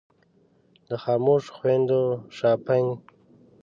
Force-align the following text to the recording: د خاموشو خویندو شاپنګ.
د 0.87 0.89
خاموشو 1.03 1.53
خویندو 1.57 2.01
شاپنګ. 2.37 2.87